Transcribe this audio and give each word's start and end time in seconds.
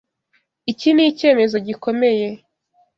Iki 0.71 0.89
nicyemezo 0.95 1.57
gikomeye. 1.67 2.27